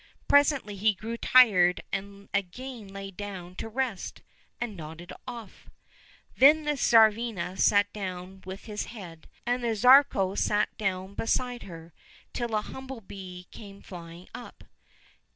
Presently 0.27 0.77
he 0.77 0.95
grew 0.95 1.15
tired 1.15 1.83
and 1.91 2.27
again 2.33 2.87
lay 2.87 3.11
down 3.11 3.53
to 3.57 3.69
rest, 3.69 4.23
and 4.59 4.75
nodded 4.75 5.13
off. 5.27 5.69
Then 6.35 6.63
the 6.63 6.75
Tsarivna 6.75 7.55
sat 7.59 7.93
down 7.93 8.41
on 8.47 8.57
his 8.63 8.85
head, 8.85 9.27
and 9.45 9.63
the 9.63 9.75
Tsarevko 9.75 10.35
sat 10.39 10.75
down 10.79 11.13
beside 11.13 11.61
her, 11.61 11.93
till 12.33 12.55
a 12.55 12.63
humble 12.63 13.01
bee 13.01 13.45
came 13.51 13.83
flying 13.83 14.27
up. 14.33 14.63